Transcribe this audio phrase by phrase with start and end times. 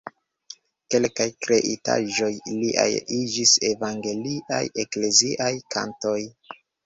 [0.93, 2.29] Kelkaj kreitaĵoj
[2.61, 2.87] liaj
[3.19, 6.19] iĝis evangeliaj ekleziaj kantoj.